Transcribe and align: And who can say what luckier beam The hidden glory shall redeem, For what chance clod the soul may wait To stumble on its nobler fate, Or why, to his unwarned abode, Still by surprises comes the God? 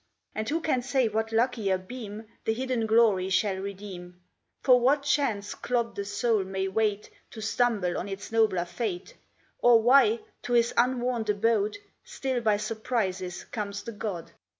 And 0.33 0.49
who 0.49 0.61
can 0.61 0.81
say 0.81 1.07
what 1.07 1.31
luckier 1.31 1.77
beam 1.77 2.25
The 2.45 2.53
hidden 2.55 2.87
glory 2.87 3.29
shall 3.29 3.57
redeem, 3.57 4.19
For 4.63 4.79
what 4.79 5.03
chance 5.03 5.53
clod 5.53 5.95
the 5.95 6.05
soul 6.05 6.43
may 6.43 6.67
wait 6.67 7.11
To 7.29 7.39
stumble 7.39 7.95
on 7.99 8.07
its 8.09 8.31
nobler 8.31 8.65
fate, 8.65 9.15
Or 9.59 9.79
why, 9.79 10.21
to 10.41 10.53
his 10.53 10.73
unwarned 10.75 11.29
abode, 11.29 11.77
Still 12.03 12.41
by 12.41 12.57
surprises 12.57 13.43
comes 13.43 13.83
the 13.83 13.91
God? 13.91 14.31